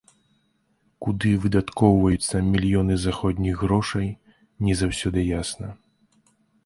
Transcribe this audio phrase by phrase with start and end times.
[1.07, 4.07] Куды выдаткоўваюцца мільёны заходніх грошай,
[4.69, 5.67] не заўсёды ясна.